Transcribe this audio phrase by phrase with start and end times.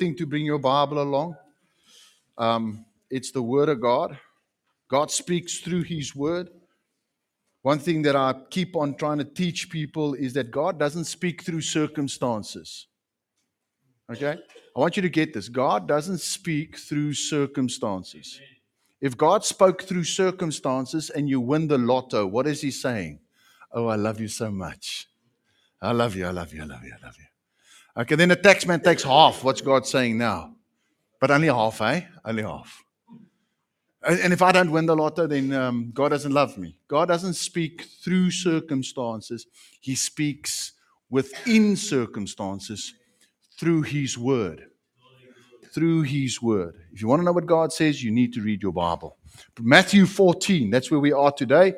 [0.00, 1.36] thing to bring your Bible along.
[2.38, 4.18] Um, it's the Word of God.
[4.88, 6.48] God speaks through His Word.
[7.62, 11.42] One thing that I keep on trying to teach people is that God doesn't speak
[11.42, 12.86] through circumstances.
[14.10, 14.38] Okay?
[14.74, 15.50] I want you to get this.
[15.50, 18.40] God doesn't speak through circumstances.
[19.02, 23.20] If God spoke through circumstances and you win the lotto, what is He saying?
[23.72, 25.08] Oh, I love you so much.
[25.82, 27.29] I love you, I love you, I love you, I love you.
[27.96, 29.42] Okay, then the taxman takes half.
[29.42, 30.54] What's God saying now?
[31.20, 32.02] But only half, eh?
[32.24, 32.84] Only half.
[34.02, 36.76] And if I don't win the lotto, then um, God doesn't love me.
[36.88, 39.46] God doesn't speak through circumstances,
[39.80, 40.72] He speaks
[41.10, 42.94] within circumstances
[43.58, 44.66] through His Word.
[45.74, 46.76] Through His Word.
[46.92, 49.18] If you want to know what God says, you need to read your Bible.
[49.60, 51.74] Matthew 14, that's where we are today.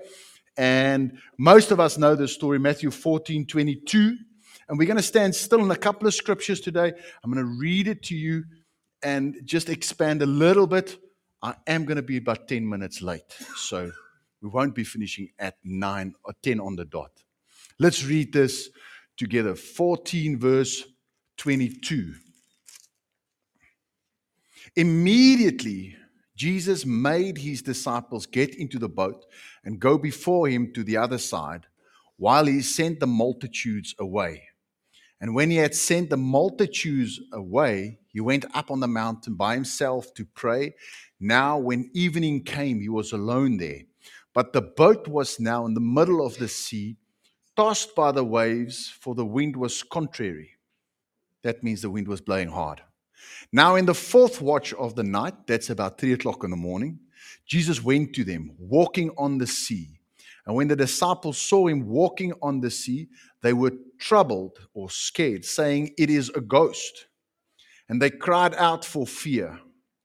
[0.57, 4.17] And most of us know the story, Matthew 14, 22.
[4.73, 6.95] And we're going to stand still in a couple of scriptures today.
[7.23, 8.45] I'm going to read it to you
[9.03, 10.97] and just expand a little bit.
[11.43, 13.37] I am going to be about 10 minutes late.
[13.55, 13.93] So
[14.41, 17.11] we won't be finishing at 9 or 10 on the dot.
[17.79, 18.71] Let's read this
[19.19, 19.57] together.
[19.57, 20.85] 14, verse
[21.37, 22.15] 22.
[24.75, 25.97] Immediately,
[26.35, 29.27] Jesus made his disciples get into the boat
[29.65, 31.67] and go before him to the other side
[32.17, 34.45] while he sent the multitudes away.
[35.23, 39.55] And when he had sent the multitudes away, he went up on the mountain by
[39.55, 40.75] himself to pray.
[41.21, 43.83] Now, when evening came, he was alone there.
[44.35, 46.97] But the boat was now in the middle of the sea,
[47.55, 50.57] tossed by the waves, for the wind was contrary.
[51.43, 52.83] That means the wind was blowing hard.
[53.53, 56.99] Now, in the fourth watch of the night, that's about three o'clock in the morning,
[57.47, 60.01] Jesus went to them, walking on the sea.
[60.47, 63.09] And when the disciples saw him walking on the sea,
[63.43, 67.07] they were troubled or scared, saying, It is a ghost.
[67.89, 69.61] And they cried out for fear.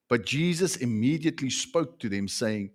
[0.08, 2.72] But Jesus immediately spoke to them, saying,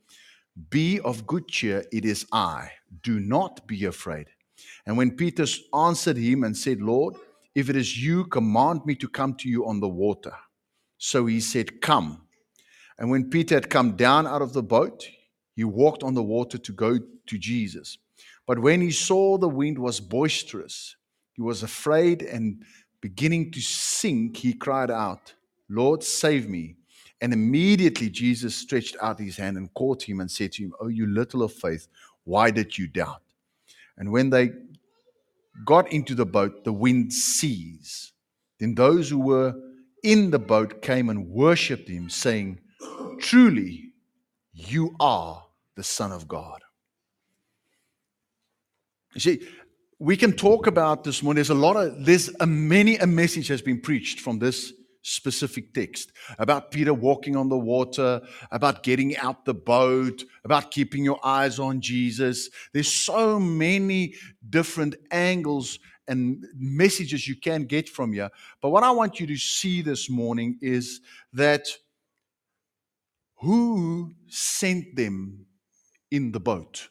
[0.71, 2.73] Be of good cheer, it is I.
[3.03, 4.27] Do not be afraid.
[4.85, 7.15] And when Peter answered him and said, Lord,
[7.55, 10.35] if it is you, command me to come to you on the water.
[10.99, 12.23] So he said, Come.
[12.99, 15.07] And when Peter had come down out of the boat,
[15.55, 17.99] he walked on the water to go to Jesus.
[18.47, 20.97] But when he saw the wind was boisterous,
[21.43, 22.63] he was afraid and
[23.01, 25.35] beginning to sink, he cried out,
[25.69, 26.77] Lord, save me.
[27.21, 30.87] And immediately Jesus stretched out his hand and caught him and said to him, Oh,
[30.87, 31.89] you little of faith,
[32.23, 33.23] why did you doubt?
[33.99, 34.53] And when they
[35.65, 38.13] got into the boat, the wind ceased.
[38.61, 39.53] Then those who were
[40.05, 42.61] in the boat came and worshipped him, saying,
[43.19, 43.95] Truly,
[44.53, 46.61] you are the Son of God.
[49.15, 49.49] You see,
[50.03, 51.37] we can talk about this morning.
[51.37, 55.73] There's a lot of, there's a many a message has been preached from this specific
[55.73, 58.21] text about Peter walking on the water,
[58.51, 62.51] about getting out the boat, about keeping your eyes on Jesus.
[62.73, 64.15] There's so many
[64.51, 68.31] different angles and messages you can get from here.
[68.61, 71.01] But what I want you to see this morning is
[71.33, 71.69] that
[73.37, 75.47] who sent them
[76.11, 76.89] in the boat?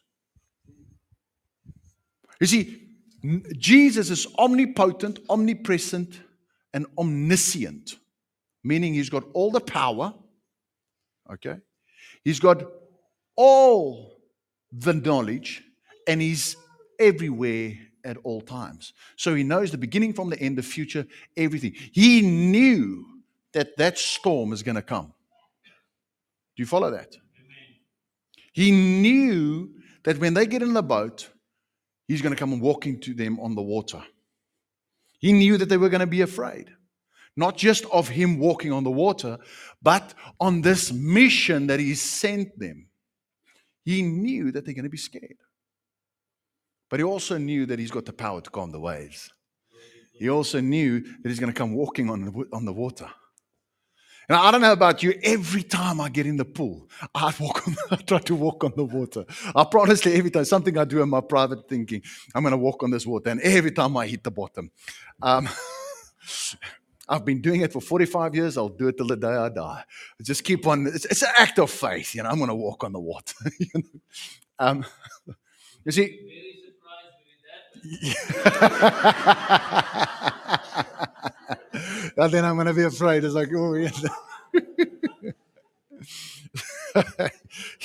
[2.39, 2.80] You see,
[3.57, 6.21] Jesus is omnipotent, omnipresent,
[6.73, 7.95] and omniscient
[8.63, 10.13] meaning he's got all the power,
[11.31, 11.57] okay?
[12.23, 12.63] He's got
[13.35, 14.17] all
[14.71, 15.63] the knowledge,
[16.07, 16.55] and he's
[16.99, 17.73] everywhere
[18.03, 18.93] at all times.
[19.15, 21.05] So he knows the beginning from the end, the future,
[21.35, 21.73] everything.
[21.91, 23.05] He knew
[23.53, 25.13] that that storm is going to come.
[26.55, 27.15] Do you follow that?
[28.53, 29.71] He knew
[30.03, 31.29] that when they get in the boat,
[32.11, 34.03] he's going to come and walk into them on the water.
[35.19, 36.71] He knew that they were going to be afraid
[37.35, 39.37] not just of him walking on the water,
[39.81, 42.87] but on this mission that he sent them.
[43.83, 45.37] He knew that they're going to be scared.
[46.89, 49.31] But he also knew that he's got the power to calm the waves.
[50.13, 53.09] He also knew that he's going to come walking on the, on the water.
[54.29, 57.67] And I don't know about you, every time I get in the pool, I walk
[57.67, 59.25] on, I try to walk on the water.
[59.55, 62.01] I honestly, every time, something I do in my private thinking,
[62.33, 63.29] I'm going to walk on this water.
[63.29, 64.71] And every time I hit the bottom,
[65.21, 65.49] um,
[67.09, 68.57] I've been doing it for 45 years.
[68.57, 69.83] I'll do it till the day I die.
[70.21, 70.87] Just keep on.
[70.87, 72.15] It's, it's an act of faith.
[72.15, 73.33] You know, I'm going to walk on the water.
[73.59, 73.81] you, know?
[74.59, 74.85] um,
[75.83, 76.19] you see.
[82.17, 83.23] And then I'm going to be afraid.
[83.23, 83.91] It's like, oh, yeah.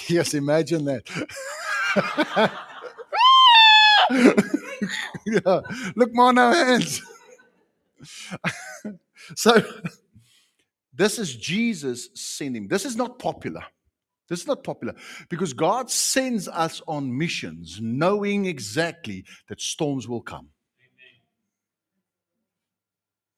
[0.08, 1.08] yes, imagine that.
[5.26, 5.61] yeah.
[5.96, 7.02] Look, more no hands.
[9.34, 9.62] So,
[10.94, 12.69] This is Jesus sending.
[12.69, 13.62] This is not popular.
[14.28, 14.94] This is not popular
[15.28, 20.49] because God sends us on missions knowing exactly that storms will come.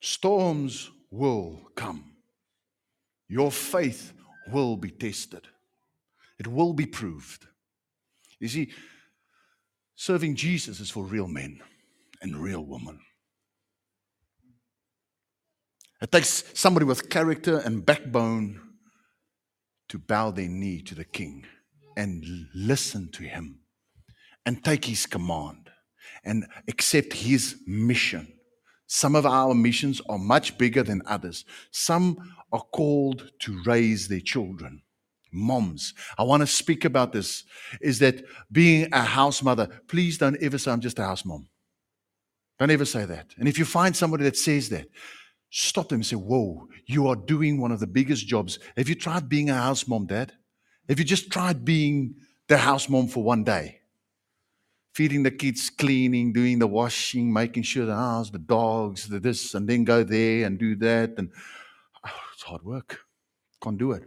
[0.01, 2.13] Storms will come.
[3.29, 4.13] Your faith
[4.51, 5.47] will be tested,
[6.39, 7.47] it will be proved.
[8.41, 8.71] You see,
[9.97, 11.61] serving Jesus is for real men
[12.23, 13.01] and real women.
[16.01, 18.61] It takes somebody with character and backbone
[19.89, 21.45] to bow their knee to the king
[21.97, 22.25] and
[22.55, 23.61] listen to him
[24.47, 25.71] and take his command
[26.25, 28.33] and accept his mission.
[28.89, 31.45] Some of our missions are much bigger than others.
[31.71, 34.83] Some are called to raise their children.
[35.31, 37.45] Moms, I want to speak about this
[37.83, 41.49] is that being a house mother, please don't ever say, I'm just a house mom.
[42.59, 43.35] Don't ever say that.
[43.37, 44.87] And if you find somebody that says that,
[45.51, 48.59] stop them and say, Whoa, you are doing one of the biggest jobs.
[48.79, 50.33] Have you tried being a house mom, dad?
[50.89, 52.15] Have you just tried being
[52.49, 53.81] the house mom for one day?
[54.95, 59.55] Feeding the kids, cleaning, doing the washing, making sure the house, the dogs, the this,
[59.55, 61.15] and then go there and do that.
[61.19, 61.31] And
[62.07, 63.01] oh, it's hard work.
[63.63, 64.05] Can't do it.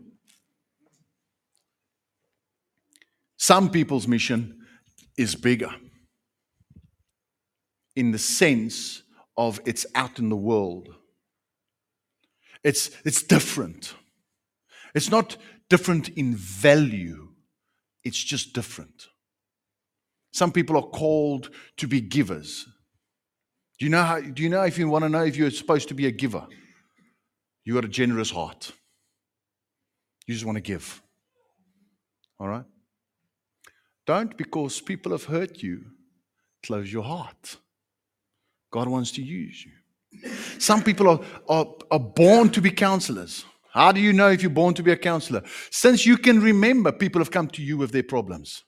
[3.37, 4.59] Some people's mission
[5.17, 5.73] is bigger
[7.95, 9.03] in the sense
[9.37, 10.89] of it's out in the world
[12.63, 13.95] it's, it's different.
[14.93, 15.37] It's not
[15.69, 17.29] different in value,
[18.03, 19.07] it's just different.
[20.31, 22.65] Some people are called to be givers.
[23.79, 25.87] Do you know how, do you know if you want to know if you're supposed
[25.89, 26.45] to be a giver?
[27.65, 28.71] You got a generous heart.
[30.27, 31.01] You just want to give.
[32.39, 32.65] All right?
[34.05, 35.85] Don't because people have hurt you,
[36.63, 37.57] close your heart.
[38.71, 39.71] God wants to use you.
[40.59, 43.45] Some people are, are, are born to be counselors.
[43.73, 45.43] How do you know if you're born to be a counselor?
[45.69, 48.63] Since you can remember, people have come to you with their problems.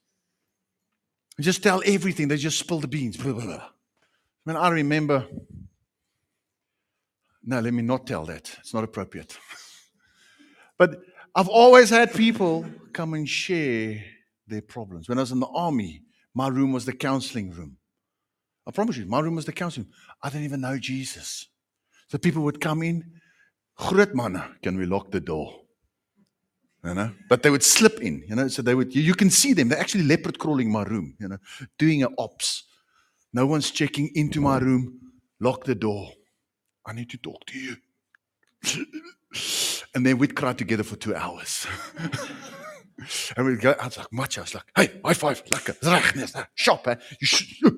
[1.40, 3.18] Just tell everything, they just spill the beans.
[3.18, 3.56] Blah, blah, blah.
[3.56, 3.70] I
[4.46, 5.26] mean, I remember.
[7.44, 8.56] No, let me not tell that.
[8.60, 9.38] It's not appropriate.
[10.78, 11.02] but
[11.36, 14.04] I've always had people come and share
[14.48, 15.10] their problems.
[15.10, 16.04] When I was in the army,
[16.34, 17.78] my room was the counseling room.
[18.66, 19.88] I promise you, my room was the counseling.
[19.88, 19.96] Room.
[20.22, 21.48] I didn't even know Jesus.
[22.08, 23.04] So people would come in,
[23.76, 24.14] groot
[24.62, 25.63] can we lock the door?
[26.84, 29.30] You know, but they would slip in, you know, so they would, you, you can
[29.30, 29.70] see them.
[29.70, 31.38] They're actually leopard crawling my room, you know,
[31.78, 32.64] doing an ops.
[33.32, 35.00] No one's checking into my room.
[35.40, 36.12] Lock the door.
[36.86, 37.78] I need to talk to you.
[39.96, 41.66] and then we'd cry together for two hours.
[43.38, 46.88] and we'd go, I was like, Macha, I was like, hey, high five, lekker, shop,
[46.90, 46.96] eh?
[47.22, 47.76] You should,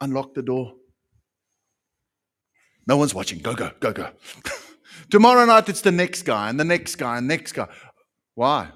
[0.00, 0.74] unlock the door.
[2.86, 3.40] No one's watching.
[3.40, 4.10] Go, go, go, go.
[5.10, 7.68] Tomorrow night, it's the next guy and the next guy and next guy.
[8.34, 8.70] Why?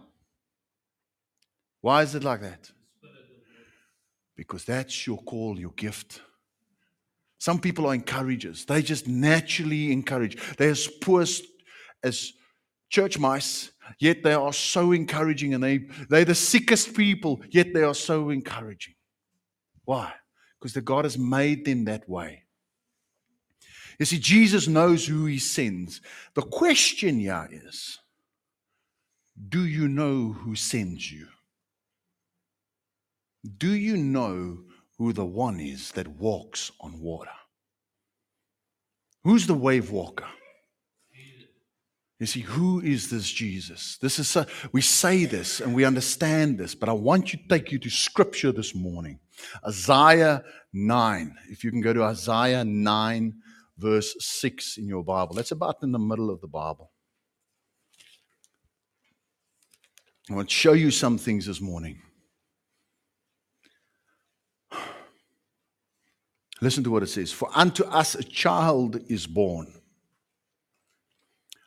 [1.81, 2.70] Why is it like that?
[4.37, 6.20] Because that's your call, your gift.
[7.38, 8.64] Some people are encouragers.
[8.64, 10.56] They just naturally encourage.
[10.56, 11.25] They're as poor
[12.02, 12.32] as
[12.90, 15.78] church mice, yet they are so encouraging and they,
[16.08, 18.94] they're the sickest people, yet they are so encouraging.
[19.84, 20.12] Why?
[20.64, 22.44] because the God has made them that way.
[23.99, 26.00] You see, Jesus knows who he sends.
[26.35, 27.99] The question here is
[29.48, 31.27] do you know who sends you?
[33.58, 34.58] Do you know
[34.98, 37.31] who the one is that walks on water?
[39.24, 40.27] Who's the wave walker?
[42.20, 43.98] You see, who is this Jesus?
[44.01, 47.48] This is a, we say this and we understand this, but I want you to
[47.48, 49.19] take you to scripture this morning.
[49.67, 51.36] Isaiah 9.
[51.51, 53.34] If you can go to Isaiah 9,
[53.78, 55.34] verse 6 in your Bible.
[55.34, 56.90] That's about in the middle of the Bible.
[60.31, 62.00] I want to show you some things this morning.
[66.60, 69.74] Listen to what it says For unto us a child is born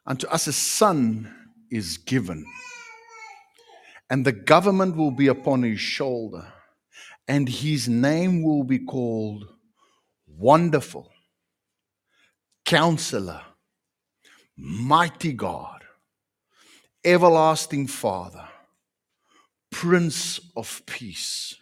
[0.07, 1.35] Unto us a son
[1.69, 2.45] is given,
[4.09, 6.47] and the government will be upon his shoulder,
[7.27, 9.43] and his name will be called
[10.25, 11.11] Wonderful,
[12.67, 13.41] Counselor,
[14.57, 15.85] Mighty God,
[17.03, 18.45] Everlasting Father,
[19.71, 21.55] Prince of Peace.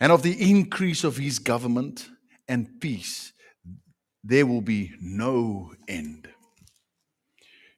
[0.00, 2.08] And of the increase of his government
[2.48, 3.34] and peace
[4.24, 6.28] there will be no end.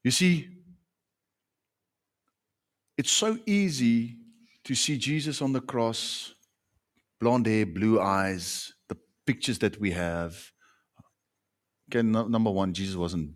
[0.05, 0.49] You see,
[2.97, 4.17] it's so easy
[4.63, 6.35] to see Jesus on the cross,
[7.21, 8.97] blonde hair, blue eyes, the
[9.27, 10.54] pictures that we have.
[11.95, 13.31] Okay, no, number one, Jesus wasn't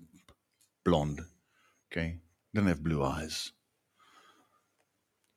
[0.85, 1.21] blonde.
[1.93, 2.19] Okay,
[2.53, 3.53] didn't have blue eyes.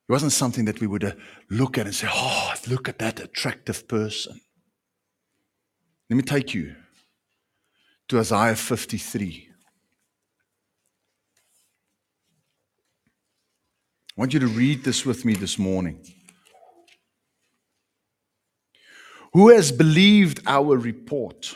[0.08, 1.12] It wasn't something that we would uh,
[1.48, 4.40] look at and say, oh, look at that attractive person.
[6.10, 6.74] Let me take you
[8.08, 9.48] to Isaiah 53.
[14.18, 16.04] I want you to read this with me this morning.
[19.32, 21.54] Who has believed our report?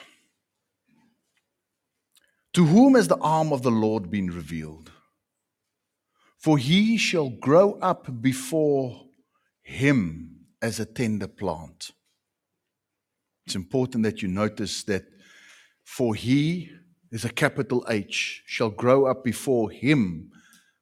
[2.57, 4.91] To whom has the arm of the Lord been revealed?
[6.39, 9.09] For he shall grow up before
[9.63, 11.91] him as a tender plant.
[13.45, 15.05] It's important that you notice that
[15.85, 16.71] for he
[17.13, 20.31] is a capital H, shall grow up before him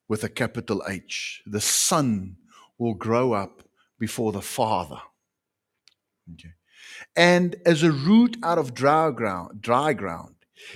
[0.09, 1.43] with a capital H.
[1.45, 2.37] The Son
[2.79, 3.65] will grow up
[3.99, 5.01] before the Father.
[6.35, 6.53] Okay.
[7.17, 10.34] And as a root out of dry ground, dry ground,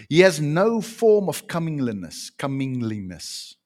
[0.08, 3.56] he has no form of comingliness, comingliness.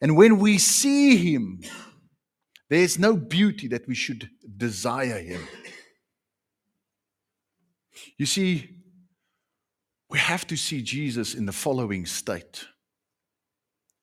[0.00, 1.60] And when we see him,
[2.68, 5.46] there's no beauty that we should desire him.
[8.18, 8.70] You see,
[10.08, 12.66] we have to see Jesus in the following state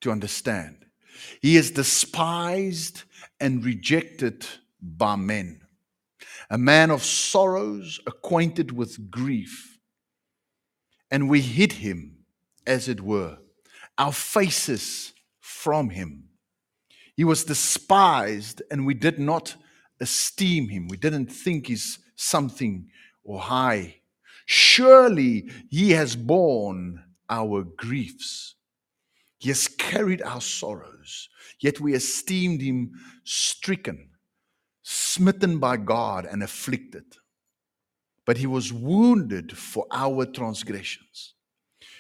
[0.01, 0.86] to understand.
[1.41, 3.03] He is despised
[3.39, 4.46] and rejected
[4.81, 5.62] by men,
[6.50, 9.68] a man of sorrows, acquainted with grief.
[11.11, 12.25] And we hid him,
[12.67, 13.39] as it were,
[13.97, 16.29] our faces from him.
[17.15, 19.55] He was despised, and we did not
[19.99, 20.87] esteem him.
[20.87, 22.89] We didn't think he's something
[23.23, 23.95] or high.
[24.45, 28.55] Surely he has borne our griefs.
[29.37, 32.91] He has carried our sorrows, yet we esteemed him
[33.23, 34.09] stricken,
[34.83, 37.05] smitten by God, and afflicted.
[38.29, 41.33] But he was wounded for our transgressions,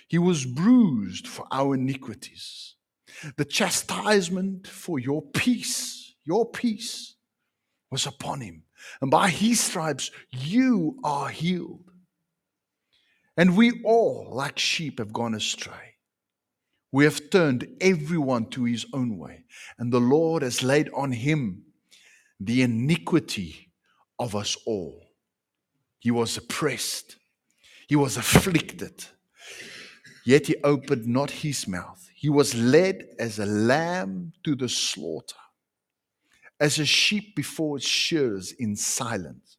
[0.07, 2.75] he was bruised for our iniquities
[3.35, 7.15] the chastisement for your peace, your peace
[7.89, 8.61] was upon him.
[9.01, 11.89] And by his stripes you are healed.
[13.35, 15.95] And we all, like sheep, have gone astray.
[16.91, 19.45] We have turned everyone to his own way.
[19.79, 21.63] And the Lord has laid on him
[22.39, 23.71] the iniquity
[24.19, 25.08] of us all.
[25.99, 27.17] He was oppressed,
[27.87, 29.05] he was afflicted,
[30.25, 32.09] yet he opened not his mouth.
[32.15, 35.35] He was led as a lamb to the slaughter,
[36.59, 39.57] as a sheep before its shears in silence.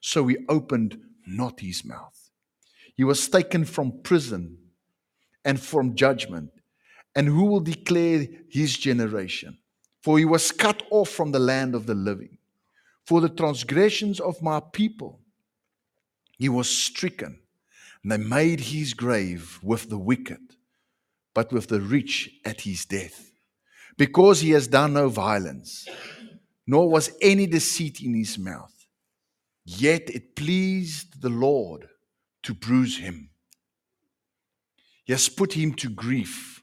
[0.00, 2.30] So he opened not his mouth.
[2.96, 4.58] He was taken from prison
[5.44, 6.50] and from judgment.
[7.14, 9.58] And who will declare his generation?
[10.02, 12.38] For he was cut off from the land of the living.
[13.06, 15.20] For the transgressions of my people,
[16.42, 17.38] he was stricken.
[18.02, 20.40] And they made his grave with the wicked
[21.34, 23.32] but with the rich at his death.
[23.96, 25.88] Because he has done no violence,
[26.66, 28.74] nor was any deceit in his mouth.
[29.64, 31.88] Yet it pleased the Lord
[32.42, 33.30] to bruise him.
[35.04, 36.62] He has put him to grief.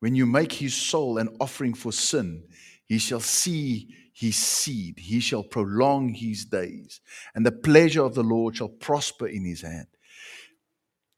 [0.00, 2.44] When you make his soul an offering for sin,
[2.86, 7.00] he shall see his seed, he shall prolong his days,
[7.36, 9.86] and the pleasure of the Lord shall prosper in his hand.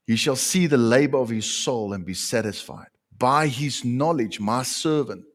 [0.05, 2.89] He shall see the labor of his soul and be satisfied.
[3.17, 5.25] By his knowledge, my servant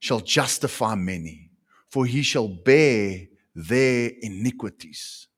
[0.00, 1.50] shall justify many,
[1.88, 5.28] for he shall bear their iniquities.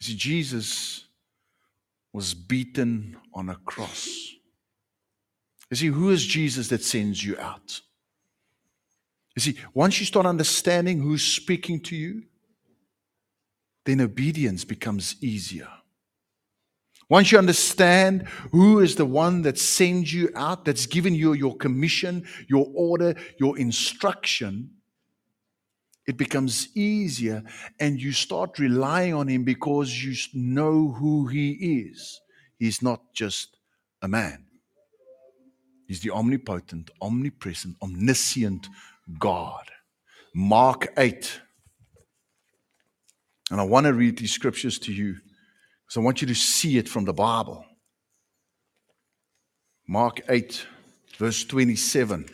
[0.00, 1.04] See, Jesus
[2.14, 4.37] was beaten on a cross.
[5.70, 7.80] You see, who is Jesus that sends you out?
[9.36, 12.24] You see, once you start understanding who's speaking to you,
[13.84, 15.68] then obedience becomes easier.
[17.10, 21.56] Once you understand who is the one that sends you out, that's given you your
[21.56, 24.70] commission, your order, your instruction,
[26.06, 27.42] it becomes easier
[27.80, 32.20] and you start relying on him because you know who he is.
[32.58, 33.56] He's not just
[34.02, 34.47] a man,
[35.88, 38.68] he's the omnipotent, omnipresent, omniscient
[39.18, 39.64] God.
[40.32, 41.40] Mark 8
[43.50, 46.76] and I want to read these scriptures to you because I want you to see
[46.76, 47.64] it from the Bible.
[49.86, 50.66] Mark 8,
[51.16, 52.26] verse 27.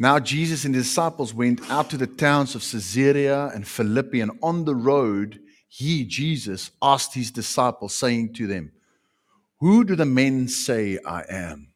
[0.00, 4.32] Now, Jesus and his disciples went out to the towns of Caesarea and Philippi, and
[4.42, 8.72] on the road, he, Jesus, asked his disciples, saying to them,
[9.60, 11.68] Who do the men say I am?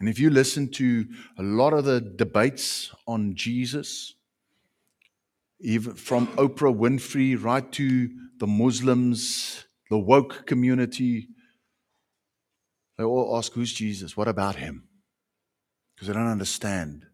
[0.00, 1.06] And if you listen to
[1.38, 4.14] a lot of the debates on Jesus,
[5.60, 11.28] even from Oprah Winfrey right to the Muslims, the woke community,
[12.98, 14.16] they all ask, Who's Jesus?
[14.16, 14.88] What about him?
[15.94, 17.04] Because they don't understand.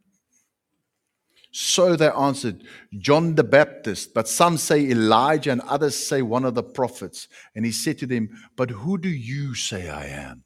[1.61, 2.63] So they answered,
[2.99, 7.27] John the Baptist, but some say Elijah and others say one of the prophets.
[7.57, 10.45] And he said to them, But who do you say I am?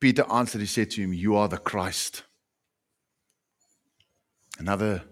[0.00, 2.24] Peter answered, He said to him, You are the Christ.
[4.58, 5.04] Another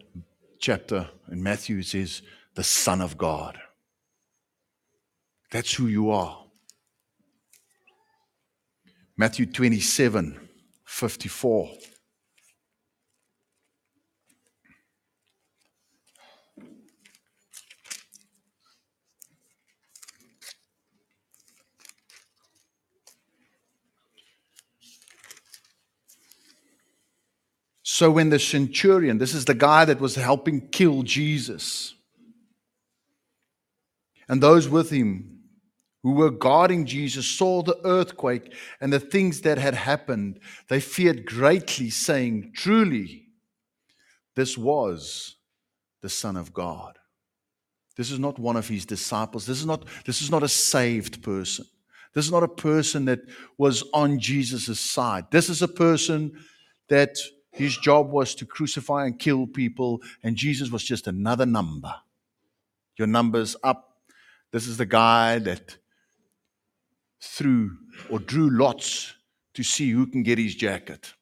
[0.58, 2.22] chapter in Matthew says,
[2.56, 3.60] The Son of God.
[5.52, 6.46] That's who you are.
[9.16, 10.48] Matthew 27
[10.84, 11.70] 54.
[28.00, 31.94] So when the centurion, this is the guy that was helping kill Jesus,
[34.26, 35.40] and those with him
[36.02, 41.26] who were guarding Jesus saw the earthquake and the things that had happened, they feared
[41.26, 43.26] greatly, saying, Truly,
[44.34, 45.36] this was
[46.00, 46.98] the Son of God.
[47.98, 49.44] This is not one of his disciples.
[49.44, 51.66] This is not, this is not a saved person.
[52.14, 53.20] This is not a person that
[53.58, 55.26] was on Jesus' side.
[55.30, 56.32] This is a person
[56.88, 57.18] that
[57.50, 61.94] his job was to crucify and kill people, and Jesus was just another number.
[62.96, 63.98] Your number's up.
[64.52, 65.76] This is the guy that
[67.20, 67.76] threw
[68.08, 69.14] or drew lots
[69.54, 71.14] to see who can get his jacket.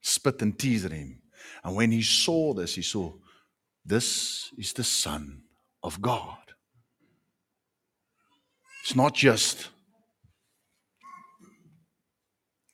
[0.00, 1.20] Spit and tease at him.
[1.64, 3.12] And when he saw this, he saw,
[3.84, 5.42] this is the Son
[5.82, 6.38] of God.
[8.82, 9.68] It's not just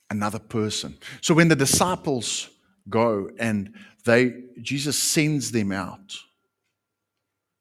[0.09, 0.97] another person.
[1.21, 2.49] So when the disciples
[2.89, 3.73] go and
[4.05, 6.15] they Jesus sends them out,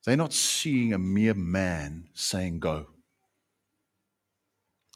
[0.04, 2.86] they're not seeing a mere man saying go.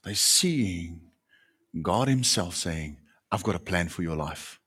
[0.04, 1.00] They're seeing
[1.80, 2.98] God Himself saying,
[3.30, 4.60] I've got a plan for your life.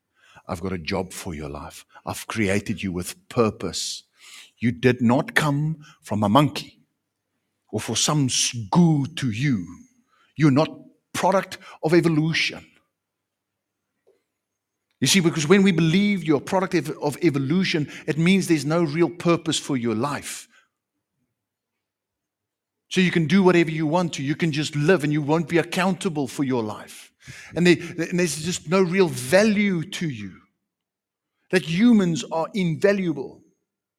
[0.48, 1.84] I've got a job for your life.
[2.04, 4.04] I've created you with purpose.
[4.58, 6.80] You did not come from a monkey
[7.70, 8.28] or for some
[8.70, 9.66] goo to you.
[10.36, 10.70] You're not
[11.12, 12.64] product of evolution.
[15.00, 18.82] You see, because when we believe you're a product of evolution, it means there's no
[18.82, 20.48] real purpose for your life.
[22.88, 24.22] So you can do whatever you want to.
[24.22, 27.12] You can just live and you won't be accountable for your life.
[27.54, 30.32] And, and there's just no real value to you.
[31.50, 33.42] That humans are invaluable,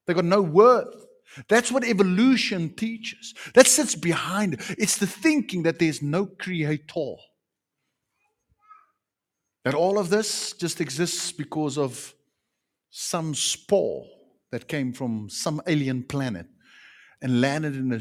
[0.05, 0.93] they've got no worth.
[1.49, 3.35] That's what evolution teaches.
[3.53, 4.61] That sits behind it.
[4.77, 7.15] It's the thinking that there's no creator.
[9.67, 12.15] That all of this just exists because of
[12.89, 14.05] some spore
[14.49, 16.45] that came from some alien planet
[17.21, 17.99] and landed in a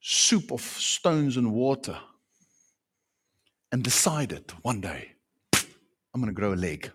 [0.00, 1.98] soup of stones and water
[3.70, 5.12] and decided one day,
[5.52, 6.90] I'm going to grow a leg.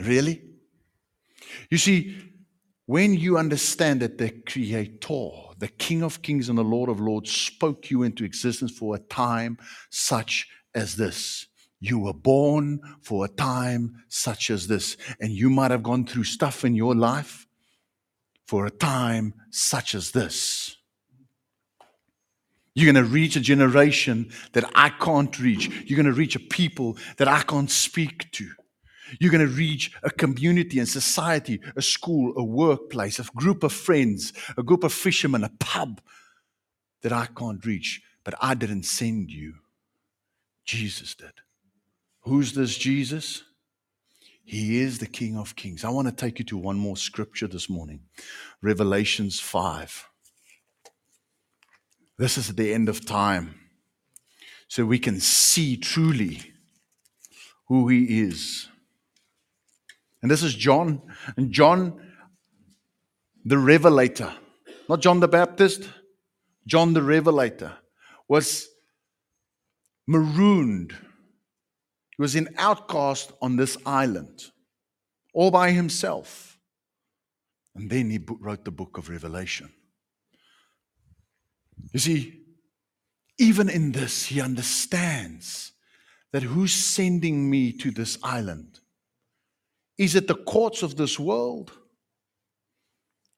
[0.00, 0.42] Really?
[1.70, 2.16] You see,
[2.86, 7.30] when you understand that the Creator, the King of Kings and the Lord of Lords,
[7.30, 9.56] spoke you into existence for a time
[9.90, 11.46] such as this.
[11.80, 14.96] You were born for a time such as this.
[15.20, 17.46] And you might have gone through stuff in your life
[18.46, 20.76] for a time such as this.
[22.74, 25.68] You're going to reach a generation that I can't reach.
[25.86, 28.48] You're going to reach a people that I can't speak to.
[29.18, 33.72] You're going to reach a community and society, a school, a workplace, a group of
[33.72, 36.00] friends, a group of fishermen, a pub
[37.02, 38.02] that I can't reach.
[38.22, 39.54] But I didn't send you.
[40.70, 41.32] Jesus did.
[42.22, 43.42] Who's this Jesus?
[44.44, 45.84] He is the King of Kings.
[45.84, 48.02] I want to take you to one more scripture this morning
[48.62, 50.06] Revelations 5.
[52.18, 53.56] This is the end of time.
[54.68, 56.52] So we can see truly
[57.66, 58.68] who He is.
[60.22, 61.02] And this is John.
[61.36, 62.00] And John,
[63.44, 64.32] the Revelator,
[64.88, 65.88] not John the Baptist,
[66.64, 67.72] John the Revelator,
[68.28, 68.68] was
[70.10, 70.92] marooned.
[70.92, 74.42] He was an outcast on this island,
[75.32, 76.58] all by himself.
[77.76, 79.70] And then he wrote the book of Revelation.
[81.92, 82.42] You see,
[83.38, 85.72] even in this, he understands
[86.32, 88.80] that who's sending me to this island?
[89.96, 91.72] Is it the courts of this world?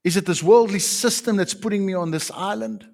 [0.05, 2.89] Is it this worldly system that's putting me on this island?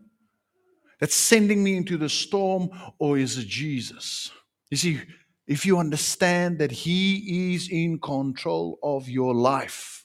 [1.01, 4.31] That's sending me into the storm, or is it Jesus?
[4.71, 5.01] You see,
[5.47, 10.05] if you understand that He is in control of your life,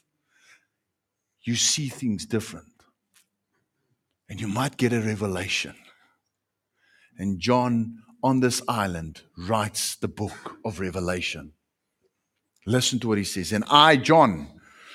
[1.43, 2.67] you see things different.
[4.29, 5.75] And you might get a revelation.
[7.17, 11.51] And John on this island writes the book of Revelation.
[12.65, 13.51] Listen to what he says.
[13.51, 14.47] And I, John,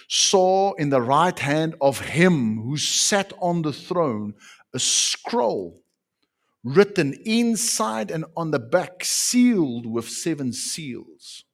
[0.08, 4.34] saw in the right hand of him who sat on the throne
[4.74, 5.82] a scroll
[6.74, 11.44] written inside and on the back, sealed with seven seals.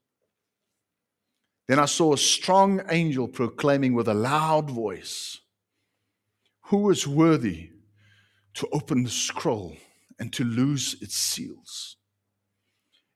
[1.66, 5.40] Then I saw a strong angel proclaiming with a loud voice,
[6.64, 7.70] Who is worthy
[8.54, 9.76] to open the scroll
[10.18, 11.96] and to loose its seals?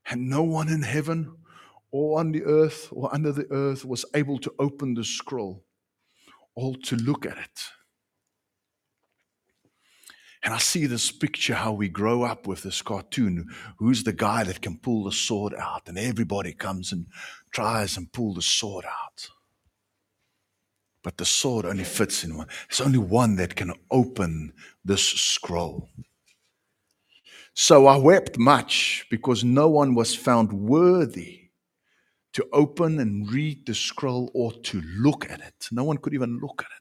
[0.09, 1.35] And no one in heaven
[1.91, 5.63] or on the earth or under the earth was able to open the scroll
[6.55, 7.59] or to look at it.
[10.43, 13.47] And I see this picture how we grow up with this cartoon.
[13.77, 15.87] Who's the guy that can pull the sword out?
[15.87, 17.07] And everybody comes and
[17.51, 19.29] tries and pull the sword out.
[21.03, 22.47] But the sword only fits in one.
[22.69, 24.53] There's only one that can open
[24.85, 25.89] this scroll.
[27.53, 31.49] So I wept much because no one was found worthy
[32.33, 35.67] to open and read the scroll or to look at it.
[35.71, 36.78] No one could even look at it.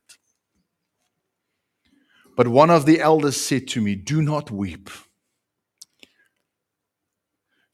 [2.38, 4.90] But one of the elders said to me, Do not weep.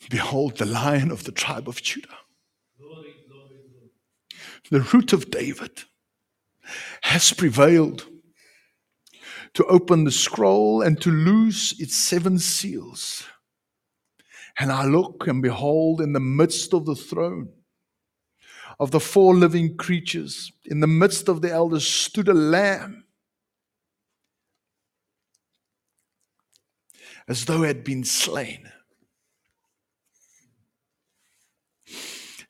[0.08, 2.08] Behold, the lion of the tribe of Judah,
[4.70, 5.82] the root of David,
[7.02, 8.06] has prevailed
[9.52, 13.24] to open the scroll and to loose its seven seals.
[14.58, 17.50] And I look and behold, in the midst of the throne
[18.80, 23.03] of the four living creatures, in the midst of the elders, stood a lamb
[27.28, 28.70] as though it had been slain.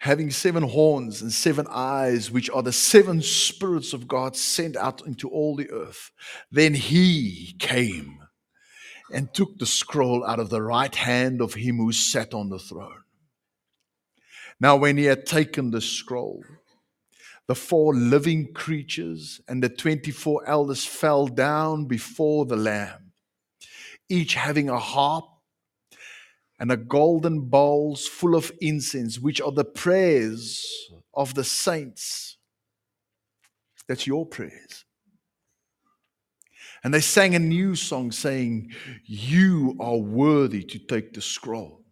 [0.01, 5.07] Having seven horns and seven eyes, which are the seven spirits of God sent out
[5.07, 6.11] into all the earth.
[6.51, 8.19] Then he came
[9.13, 12.59] and took the scroll out of the right hand of him who sat on the
[12.59, 13.03] throne.
[14.61, 16.43] Now, when he had taken the scroll,
[17.47, 23.04] the four living creatures and the 24 elders fell down before the Lamb
[24.09, 25.25] each having a harp
[26.59, 30.65] and a golden bowls full of incense, which are the prayers
[31.13, 32.37] of the saints.
[33.89, 34.85] That's your prayers.
[36.83, 38.73] And they sang a new song saying,
[39.05, 41.83] You are worthy to take the scroll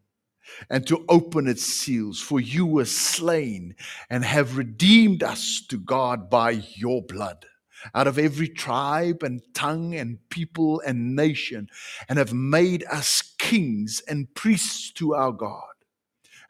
[0.69, 3.75] and to open its seals, for you were slain
[4.11, 7.47] and have redeemed us to God by your blood
[7.95, 11.69] out of every tribe and tongue and people and nation,
[12.09, 15.63] and have made us kings and priests to our God.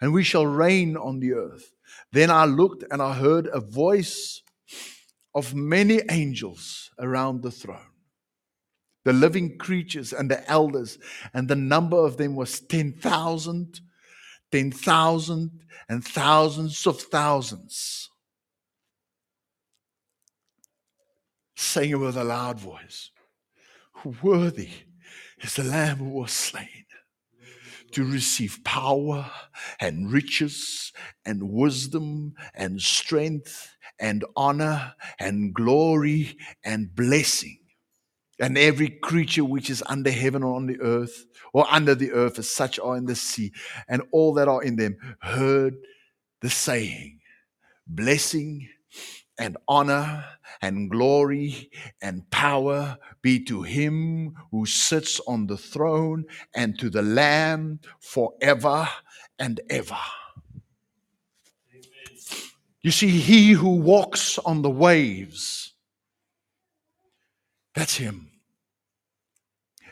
[0.01, 1.73] And we shall reign on the earth.
[2.12, 4.42] Then I looked and I heard a voice
[5.35, 7.92] of many angels around the throne,
[9.05, 10.99] the living creatures and the elders,
[11.33, 13.81] and the number of them was 10,000,
[14.51, 18.11] 10,000, and thousands of thousands
[21.62, 23.11] saying it with a loud voice,
[24.22, 24.70] Worthy
[25.40, 26.87] is the Lamb who was slain
[27.92, 29.31] to receive power
[29.79, 30.92] and riches
[31.25, 37.59] and wisdom and strength and honor and glory and blessing.
[38.40, 42.38] And every creature which is under heaven or on the earth or under the earth,
[42.38, 43.53] as such are in the sea,
[43.88, 45.77] and all that are in them, heard
[46.40, 47.20] the saying,
[47.87, 48.68] Blessing
[49.38, 50.25] and honor
[50.61, 57.03] and glory and power be to him who sits on the throne and to the
[57.03, 58.88] Lamb forever
[59.38, 59.99] and ever.
[62.83, 65.73] You see, he who walks on the waves,
[67.75, 68.29] that's him.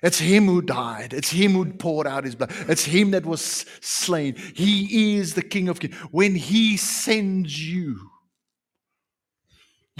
[0.03, 1.13] It's him who died.
[1.13, 2.53] It's him who poured out his blood.
[2.69, 4.35] It's him that was slain.
[4.55, 5.95] He is the King of Kings.
[6.11, 8.10] When he sends you,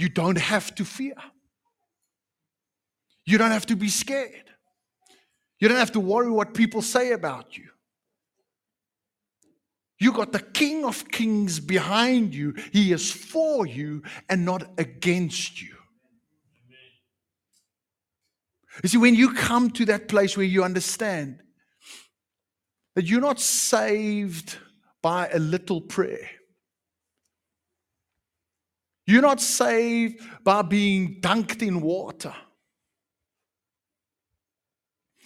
[0.01, 1.15] you don't have to fear.
[3.25, 4.49] You don't have to be scared.
[5.59, 7.69] You don't have to worry what people say about you.
[9.99, 12.55] You got the King of Kings behind you.
[12.73, 15.75] He is for you and not against you.
[18.81, 21.43] You see, when you come to that place where you understand
[22.95, 24.57] that you're not saved
[25.03, 26.27] by a little prayer,
[29.11, 32.33] you're not saved by being dunked in water.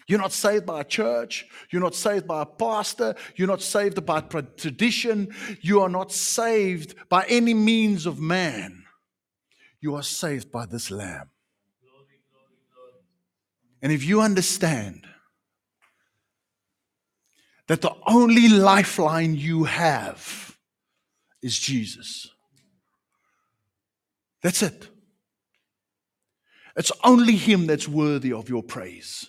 [0.07, 1.47] You're not saved by a church.
[1.71, 3.15] You're not saved by a pastor.
[3.35, 5.33] You're not saved by tradition.
[5.61, 8.83] You are not saved by any means of man.
[9.81, 11.29] You are saved by this Lamb.
[13.81, 15.07] And if you understand
[17.67, 20.57] that the only lifeline you have
[21.41, 22.29] is Jesus,
[24.45, 24.89] that's it.
[26.77, 29.27] It's only Him that's worthy of your praise.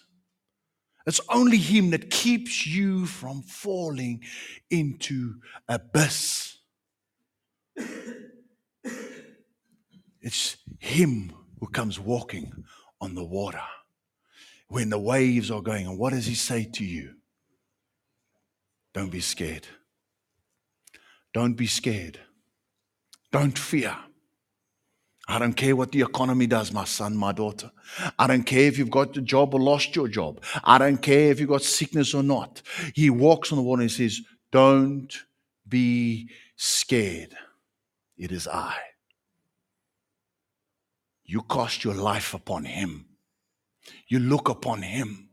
[1.06, 4.22] It's only Him that keeps you from falling
[4.68, 5.36] into
[5.70, 6.58] abyss.
[10.20, 12.52] It's Him who comes walking
[13.00, 13.64] on the water
[14.68, 15.86] when the waves are going.
[15.86, 17.14] And what does He say to you?
[18.92, 19.66] Don't be scared.
[21.32, 22.20] Don't be scared.
[23.32, 23.96] Don't fear.
[25.28, 27.70] I don't care what the economy does, my son, my daughter.
[28.18, 30.42] I don't care if you've got a job or lost your job.
[30.62, 32.62] I don't care if you've got sickness or not.
[32.94, 34.20] He walks on the water and says,
[34.52, 35.12] Don't
[35.68, 37.34] be scared.
[38.16, 38.76] It is I.
[41.24, 43.06] You cast your life upon him.
[44.06, 45.28] You look upon him.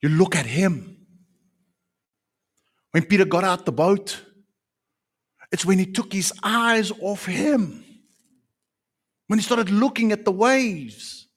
[0.00, 0.98] You look at him.
[2.92, 4.22] When Peter got out the boat,
[5.50, 7.84] it's when he took his eyes off him
[9.28, 11.28] when he started looking at the waves.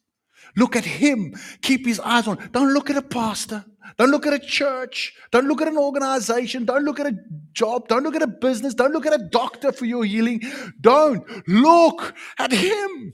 [0.58, 1.36] Look at him.
[1.62, 2.50] Keep his eyes on.
[2.52, 3.64] Don't look at a pastor.
[3.98, 5.14] Don't look at a church.
[5.32, 6.66] Don't look at an organization.
[6.66, 7.18] Don't look at a
[7.54, 7.88] job.
[7.88, 8.74] Don't look at a business.
[8.74, 10.42] Don't look at a doctor for your healing.
[10.80, 13.14] Don't look at him.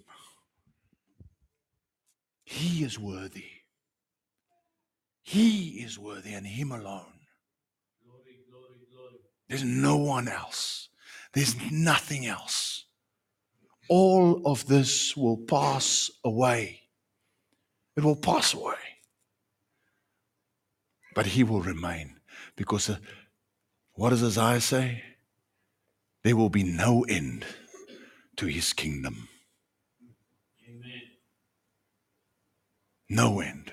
[2.44, 3.46] He is worthy.
[5.22, 7.06] He is worthy and him alone.
[9.50, 10.90] There's no one else.
[11.34, 12.77] There's nothing else
[13.90, 16.82] all of this will pass away.
[17.96, 18.76] It will pass away.
[21.16, 22.20] But he will remain
[22.56, 22.98] because uh,
[23.94, 25.04] what does Isaiah say?
[26.24, 27.46] There will be no end
[28.36, 29.28] to his kingdom.
[30.70, 31.02] Amen.
[33.10, 33.72] No end.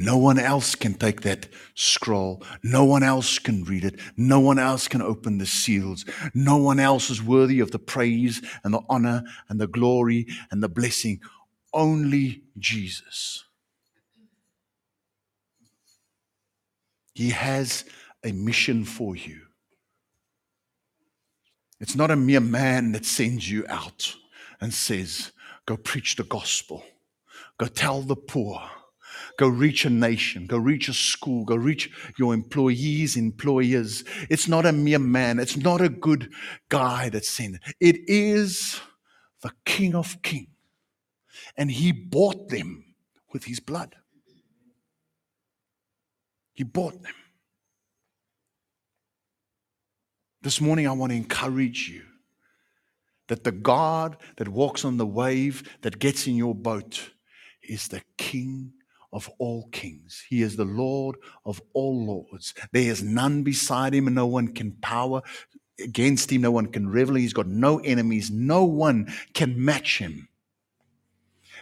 [0.00, 2.42] No one else can take that scroll.
[2.62, 4.00] No one else can read it.
[4.16, 6.06] No one else can open the seals.
[6.32, 10.62] No one else is worthy of the praise and the honor and the glory and
[10.62, 11.20] the blessing.
[11.74, 13.44] Only Jesus.
[17.12, 17.84] He has
[18.24, 19.42] a mission for you.
[21.78, 24.16] It's not a mere man that sends you out
[24.62, 25.32] and says,
[25.66, 26.84] Go preach the gospel,
[27.58, 28.62] go tell the poor
[29.40, 34.04] Go reach a nation, go reach a school, go reach your employees, employers.
[34.28, 36.30] It's not a mere man, it's not a good
[36.68, 37.96] guy that's sent it.
[38.06, 38.82] Is
[39.40, 40.48] the King of Kings.
[41.56, 42.84] And he bought them
[43.32, 43.96] with his blood.
[46.52, 47.14] He bought them.
[50.42, 52.02] This morning, I want to encourage you
[53.28, 57.12] that the God that walks on the wave, that gets in your boat,
[57.62, 58.74] is the King
[59.12, 60.24] of all kings.
[60.28, 62.54] He is the Lord of all lords.
[62.72, 65.22] There is none beside him, and no one can power
[65.82, 66.42] against him.
[66.42, 67.16] No one can revel.
[67.16, 68.30] He's got no enemies.
[68.30, 70.28] No one can match him.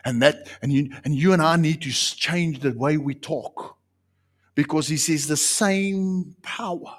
[0.04, 3.76] And that, and you, and you and I need to change the way we talk.
[4.54, 6.96] Because he says the same power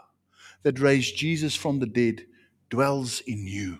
[0.64, 2.26] that raised Jesus from the dead
[2.70, 3.80] dwells in you.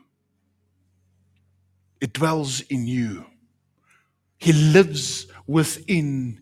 [2.02, 3.26] It dwells in you.
[4.38, 6.40] He lives within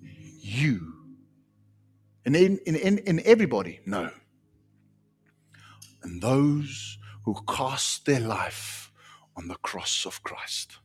[0.47, 0.93] you.
[2.25, 4.12] And in, in, in, in everybody, no.
[6.03, 8.91] And those who cast their life
[9.36, 10.77] on the cross of Christ.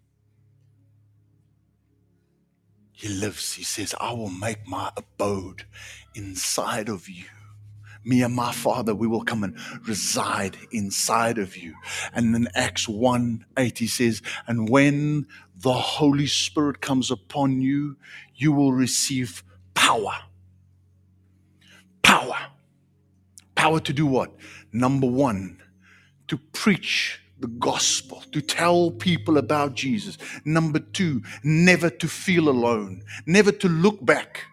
[2.92, 3.55] He lives.
[3.55, 5.64] He says, I will make my abode
[6.14, 7.25] inside of you.
[8.05, 11.75] Me and my Father, we will come and reside inside of you.
[12.12, 17.96] And in Acts 1 8, he says, And when the Holy Spirit comes upon you,
[18.35, 20.14] you will receive power.
[22.02, 22.38] Power.
[23.54, 24.32] Power to do what?
[24.72, 25.62] Number one,
[26.28, 30.16] to preach the gospel, to tell people about Jesus.
[30.44, 34.44] Number two, never to feel alone, never to look back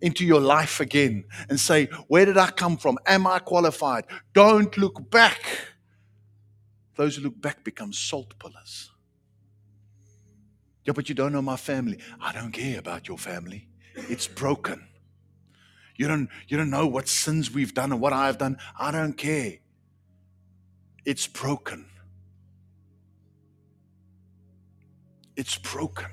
[0.00, 2.98] into your life again and say, Where did I come from?
[3.06, 4.04] Am I qualified?
[4.34, 5.40] Don't look back.
[6.96, 8.90] Those who look back become salt pillars.
[10.84, 11.98] Yeah, but you don't know my family.
[12.20, 13.68] I don't care about your family.
[13.94, 14.86] It's broken.
[15.96, 18.58] You don't, you don't know what sins we've done and what I've done.
[18.78, 19.54] I don't care.
[21.04, 21.86] It's broken.
[25.36, 26.06] It's broken.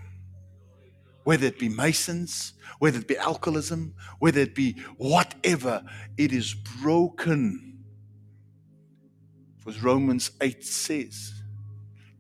[1.24, 5.84] whether it be Masons, whether it be alcoholism, whether it be whatever,
[6.18, 7.80] it is broken.
[9.58, 11.34] Because Romans 8 says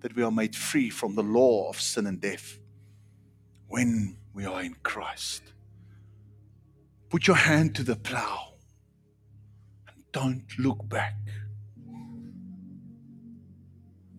[0.01, 2.59] that we are made free from the law of sin and death
[3.67, 5.50] when we are in Christ.
[7.11, 8.53] Put your hand to the plow
[9.85, 11.17] and don't look back.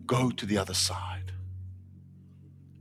[0.05, 1.31] Go to the other side.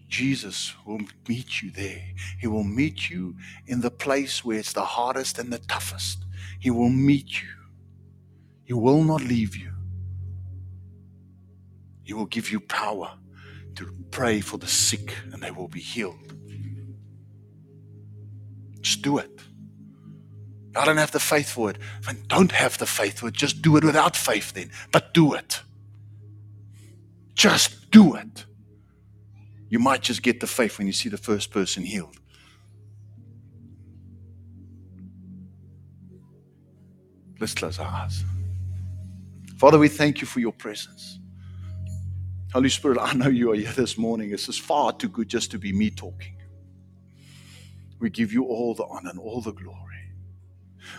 [0.09, 2.05] Jesus will meet you there.
[2.39, 6.27] He will meet you in the place where it's the hardest and the toughest.
[6.61, 7.49] He will meet you.
[8.65, 9.73] He will not leave you.
[12.03, 13.17] He will give you power
[13.77, 16.37] to pray for the sick and they will be healed.
[18.83, 19.41] Just do it.
[20.75, 21.77] I don't have the faith for it.
[22.01, 24.71] If don't have the faith for it, just do it without faith then.
[24.91, 25.61] But do it.
[27.35, 28.47] Just do it.
[29.69, 32.19] You might just get the faith when you see the first person healed.
[37.41, 38.23] Let's close our eyes.
[39.57, 41.19] Father, we thank you for your presence.
[42.53, 44.31] Holy Spirit, I know you are here this morning.
[44.31, 46.37] This is far too good just to be me talking.
[47.99, 49.92] We give you all the honor and all the glory.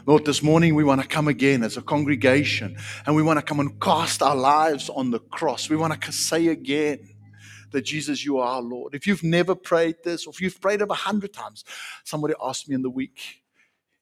[0.05, 3.45] Lord, this morning we want to come again as a congregation and we want to
[3.45, 5.69] come and cast our lives on the cross.
[5.69, 7.09] We want to say again
[7.71, 8.95] that Jesus, you are our Lord.
[8.95, 11.63] If you've never prayed this, or if you've prayed it a hundred times,
[12.03, 13.43] somebody asked me in the week,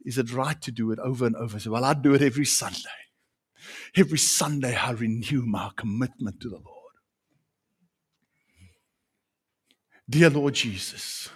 [0.04, 1.56] is it right to do it over and over?
[1.56, 2.80] I said, well, I do it every Sunday.
[3.96, 6.68] Every Sunday I renew my commitment to the Lord.
[10.10, 11.30] Dear Lord Jesus,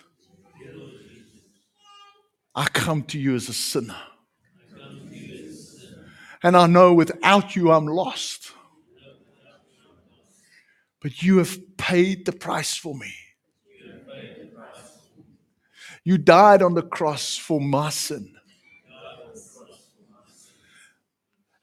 [2.53, 3.95] I come to you as a sinner.
[6.45, 8.51] And I know without you I'm lost.
[11.01, 13.11] But you have paid the price for me.
[16.03, 18.35] You died on the cross for my sin.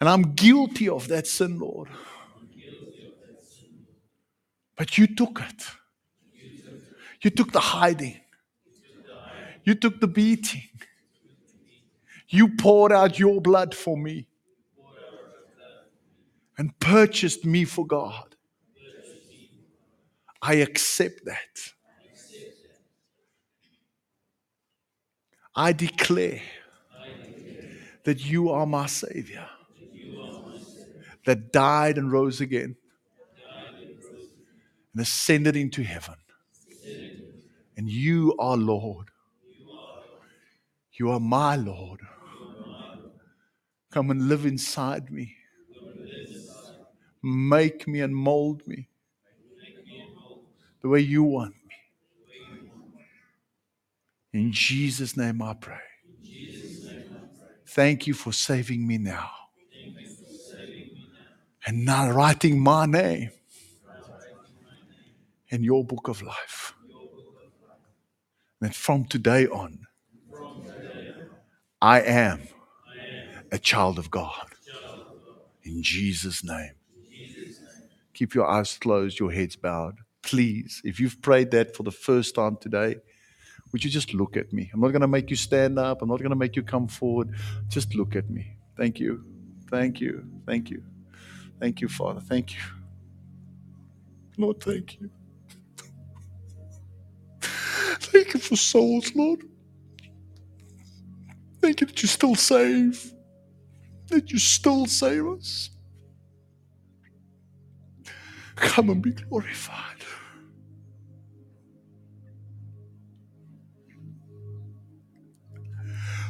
[0.01, 1.89] And I'm guilty of that sin, Lord.
[4.77, 5.63] But you took it.
[7.23, 8.21] You took the hiding.
[9.63, 10.69] You took the beating.
[12.27, 14.27] You poured out your blood for me
[16.59, 18.37] and purchased me for God.
[20.41, 21.73] I accept that.
[25.55, 26.41] I declare
[28.05, 29.47] that you are my Savior,
[31.27, 32.77] that died and rose again
[34.93, 36.17] and ascended into heaven.
[37.77, 39.09] And you are Lord.
[40.95, 42.01] You are my Lord.
[43.91, 45.37] Come and live inside me.
[47.23, 48.89] Make me and mold me
[50.81, 51.77] the way you want me.
[54.33, 55.79] In Jesus' name I pray.
[57.67, 59.31] Thank you for saving me now.
[61.65, 63.31] And now writing my name
[65.49, 66.75] in your book of life.
[68.61, 69.87] And from today on,
[71.81, 72.49] I am
[73.51, 74.47] a child of God.
[75.63, 76.73] In Jesus' name.
[78.15, 79.99] Keep your eyes closed, your heads bowed.
[80.23, 82.97] Please, if you've prayed that for the first time today,
[83.73, 84.71] would you just look at me?
[84.73, 86.03] I'm not going to make you stand up.
[86.03, 87.35] I'm not going to make you come forward.
[87.69, 88.57] Just look at me.
[88.77, 89.25] Thank you.
[89.71, 90.25] Thank you.
[90.47, 90.83] Thank you.
[91.59, 92.21] Thank you, Father.
[92.21, 92.61] Thank you.
[94.37, 95.11] Lord, thank you.
[97.41, 99.43] Thank you for souls, Lord.
[101.61, 103.13] Thank you that you still save,
[104.09, 105.71] that you still save us.
[108.63, 109.97] Come and be glorified.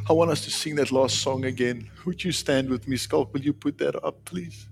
[0.08, 1.90] I want us to sing that last song again.
[2.06, 3.32] Would you stand with me, Skulk?
[3.32, 4.68] Will you put that up, please?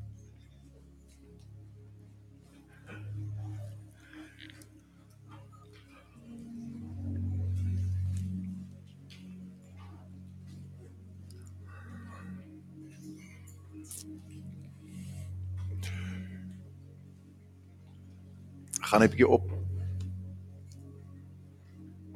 [18.90, 19.50] Gaan 'n bietjie op.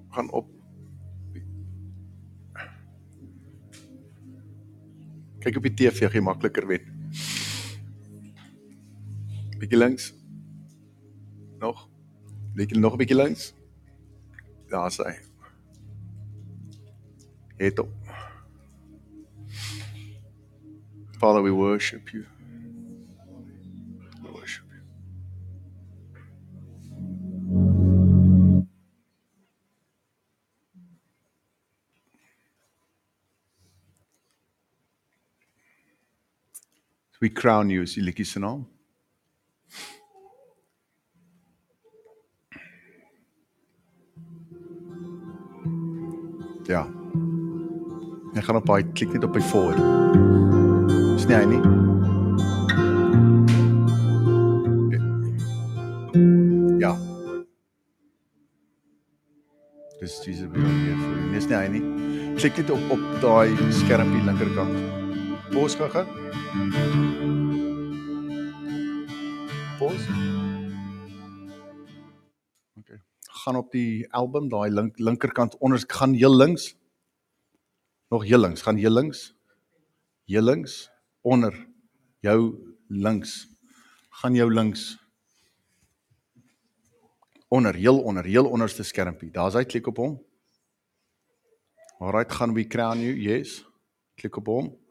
[0.08, 0.48] Gaan op.
[5.38, 6.82] Kyk op die TV, gee makliker wen.
[9.58, 10.14] Bietjie links.
[11.58, 11.88] Nog.
[12.54, 13.54] Bietjie nog 'n bietjie links.
[14.68, 15.10] Daar sê.
[17.56, 17.92] Het op.
[21.18, 22.24] Father, we worship you.
[37.24, 37.96] We crown you is
[38.36, 38.66] naam.
[46.66, 46.84] Ja.
[48.34, 49.80] Ek gaan op hy klik net op hy forward.
[51.14, 51.62] Dis nie hy nie.
[56.82, 56.92] Ja.
[60.02, 61.16] Dis Jesus by hier voor.
[61.32, 61.82] Dis nie hy nie.
[62.36, 65.03] Klik net op op daai skermpie linkerkant.
[65.54, 66.02] Pos gaga.
[69.78, 70.02] Pos.
[72.74, 72.98] Okay.
[73.20, 76.74] Gaan op die album daai link linkerkant onder gaan heel links.
[78.10, 79.34] Nog heel links, gaan heel links.
[80.26, 80.90] Heel links
[81.20, 81.66] onder
[82.18, 83.46] jou links.
[84.10, 84.98] Gaan jou links
[87.48, 89.30] onder heel onder heel onderste skermpie.
[89.30, 90.22] Daar's hy klik op hom.
[91.98, 93.14] Alright, gaan we crown you?
[93.14, 93.62] Yes.
[94.14, 94.83] Klik op hom.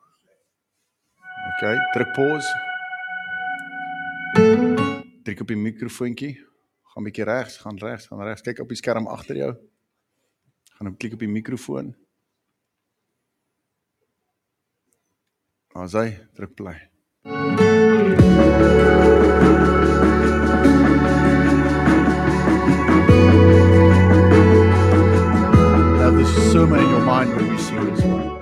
[1.43, 1.63] OK,
[1.93, 2.51] druk pause.
[5.23, 6.33] Druk op die mikrofoontjie.
[6.93, 8.45] Gaan bietjie regs, gaan regs, gaan regs.
[8.45, 9.51] Kyk op die skerm agter jou.
[10.77, 11.91] Gaan op klik op die mikrofoon.
[15.73, 16.77] Hy druk play.
[25.99, 28.32] Have this sermon in your mind when we sing this one.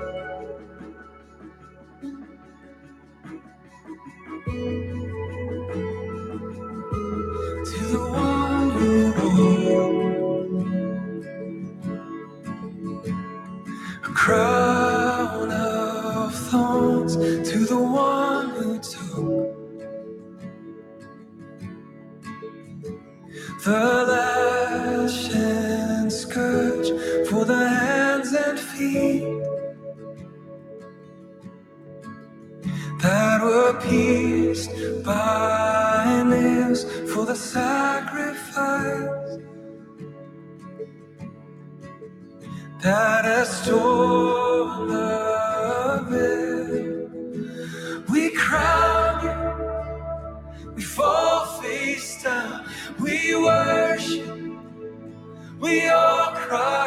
[37.52, 39.42] Sacrifice
[42.82, 47.10] that has torn the veil.
[48.10, 52.66] We crown you, we fall face down,
[53.02, 54.38] we worship,
[55.60, 56.81] we all cry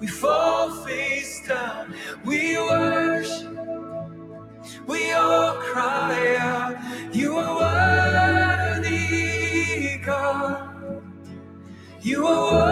[0.00, 1.94] We fall face down.
[2.24, 3.56] We worship.
[4.86, 6.76] We all cry out.
[7.14, 7.56] You are
[8.82, 11.02] worthy, God.
[12.02, 12.65] You are worthy,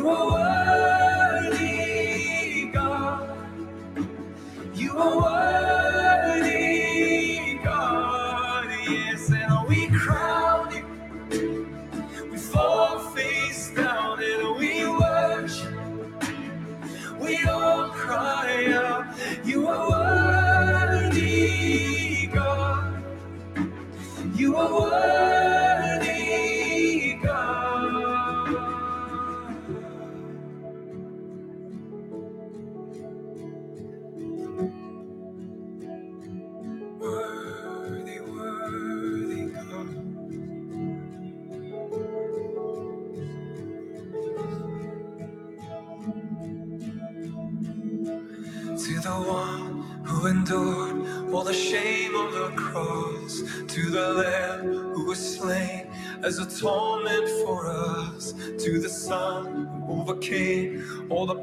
[0.00, 0.39] You are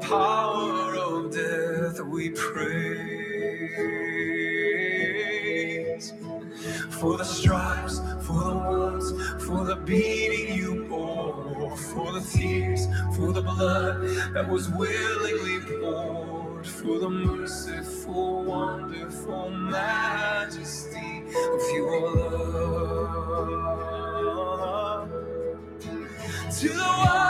[0.00, 3.24] power of death we praise.
[6.90, 9.12] For the stripes, for the wounds,
[9.44, 12.86] for the beating you bore, for the tears,
[13.16, 14.02] for the blood
[14.34, 23.50] that was willingly poured, for the merciful, wonderful majesty of your love.
[26.60, 27.27] To the world.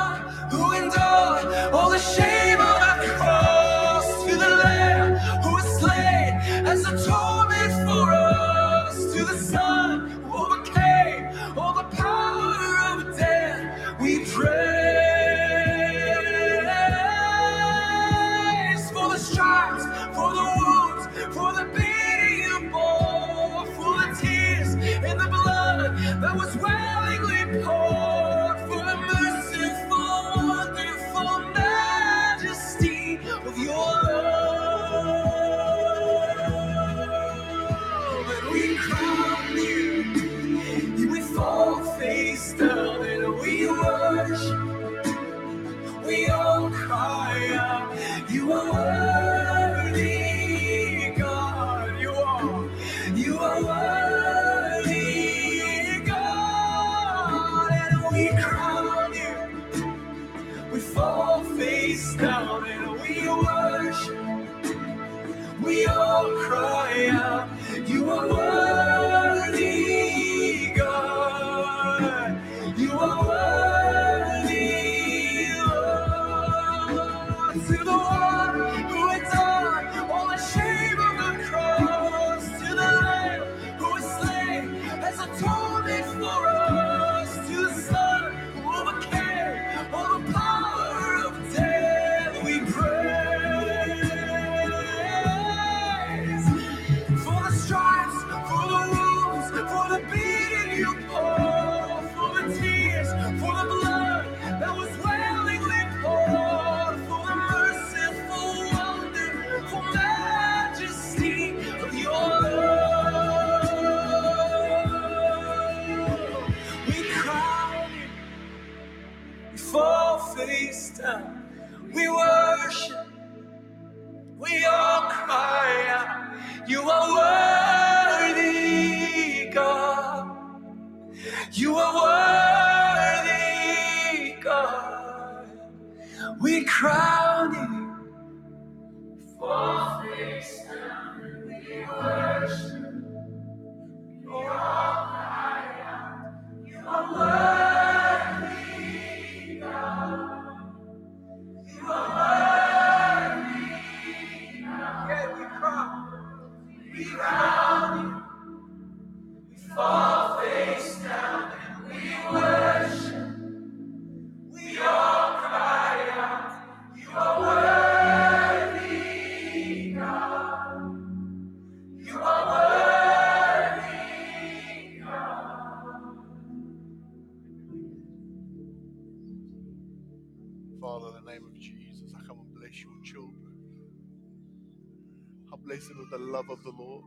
[185.87, 187.05] with the love of the Lord.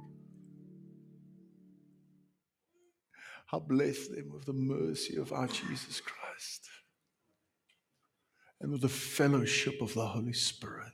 [3.47, 6.69] How bless them with the mercy of our Jesus Christ
[8.61, 10.93] and with the fellowship of the Holy Spirit.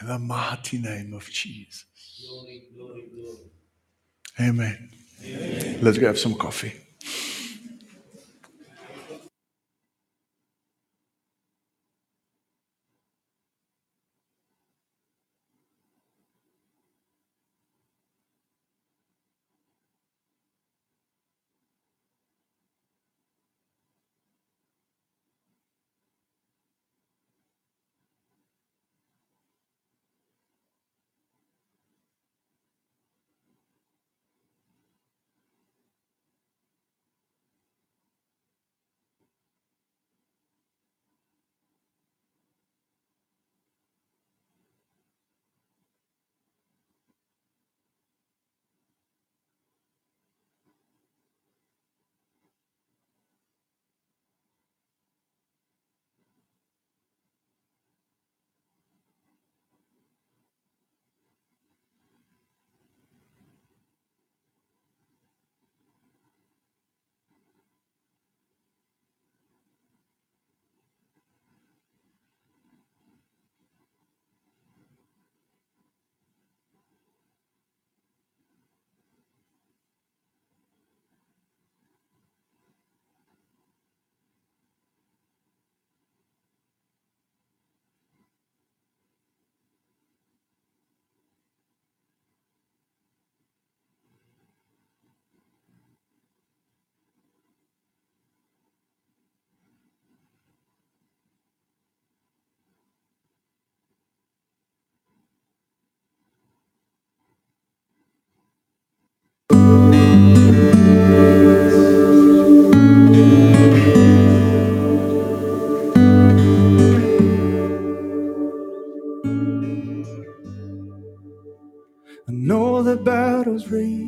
[0.00, 1.84] In the mighty name of Jesus.
[2.26, 3.50] Glory, glory, glory.
[4.40, 4.90] Amen.
[5.24, 5.78] Amen.
[5.82, 6.72] Let's grab some coffee.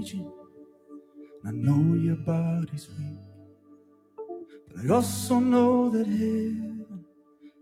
[0.07, 0.33] Raging.
[1.45, 3.19] I know your body's weak.
[4.69, 7.05] But I also know that heaven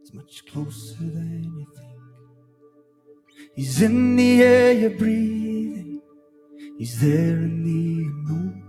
[0.03, 3.51] is much closer than you think.
[3.55, 6.01] He's in the air you're breathing.
[6.79, 8.64] He's there in the